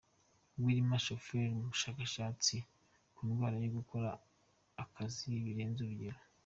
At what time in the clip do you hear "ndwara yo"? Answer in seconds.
3.27-3.69